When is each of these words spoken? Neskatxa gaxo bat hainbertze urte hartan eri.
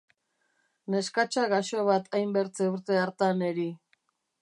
Neskatxa 0.93 1.45
gaxo 1.53 1.85
bat 1.91 2.11
hainbertze 2.15 2.73
urte 2.73 3.01
hartan 3.05 3.49
eri. 3.53 3.73